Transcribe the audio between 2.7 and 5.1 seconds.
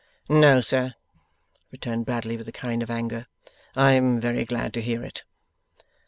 of anger. 'I am very glad to hear